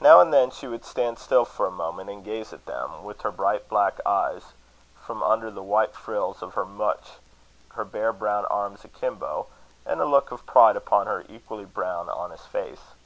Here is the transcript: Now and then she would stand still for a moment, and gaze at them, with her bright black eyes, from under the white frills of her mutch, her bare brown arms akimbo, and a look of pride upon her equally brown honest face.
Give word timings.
Now 0.00 0.18
and 0.18 0.34
then 0.34 0.50
she 0.50 0.66
would 0.66 0.84
stand 0.84 1.16
still 1.16 1.44
for 1.44 1.64
a 1.64 1.70
moment, 1.70 2.10
and 2.10 2.24
gaze 2.24 2.52
at 2.52 2.66
them, 2.66 3.04
with 3.04 3.20
her 3.22 3.30
bright 3.30 3.68
black 3.68 4.00
eyes, 4.04 4.42
from 5.00 5.22
under 5.22 5.48
the 5.48 5.62
white 5.62 5.94
frills 5.94 6.42
of 6.42 6.54
her 6.54 6.64
mutch, 6.64 7.18
her 7.74 7.84
bare 7.84 8.12
brown 8.12 8.46
arms 8.46 8.84
akimbo, 8.84 9.46
and 9.86 10.00
a 10.00 10.06
look 10.06 10.32
of 10.32 10.44
pride 10.44 10.74
upon 10.74 11.06
her 11.06 11.24
equally 11.28 11.64
brown 11.64 12.08
honest 12.10 12.48
face. 12.48 12.96